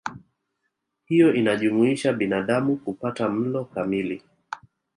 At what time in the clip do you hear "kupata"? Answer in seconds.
2.77-3.29